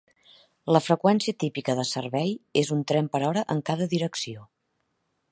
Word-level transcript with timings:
La 0.75 0.79
freqüència 0.83 1.35
típica 1.43 1.75
de 1.79 1.83
servei 1.89 2.33
és 2.61 2.71
un 2.77 2.81
tren 2.91 3.09
per 3.17 3.21
hora 3.27 3.43
en 3.57 3.61
cada 3.69 3.87
direcció. 3.93 4.47